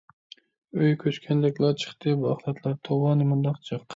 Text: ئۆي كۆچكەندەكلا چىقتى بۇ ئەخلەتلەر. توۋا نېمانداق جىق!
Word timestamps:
ئۆي 0.77 0.95
كۆچكەندەكلا 1.03 1.69
چىقتى 1.83 2.15
بۇ 2.21 2.31
ئەخلەتلەر. 2.31 2.75
توۋا 2.89 3.15
نېمانداق 3.23 3.63
جىق! 3.69 3.87